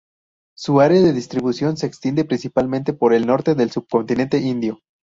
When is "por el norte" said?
2.91-3.53